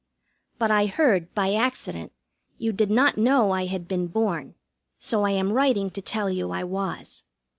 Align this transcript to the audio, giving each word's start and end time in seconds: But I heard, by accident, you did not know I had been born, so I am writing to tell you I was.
But 0.57 0.71
I 0.71 0.87
heard, 0.87 1.31
by 1.35 1.53
accident, 1.53 2.11
you 2.57 2.71
did 2.71 2.89
not 2.89 3.19
know 3.19 3.51
I 3.51 3.65
had 3.67 3.87
been 3.87 4.07
born, 4.07 4.55
so 4.97 5.21
I 5.25 5.29
am 5.33 5.53
writing 5.53 5.91
to 5.91 6.01
tell 6.01 6.27
you 6.27 6.49
I 6.49 6.63
was. 6.63 7.23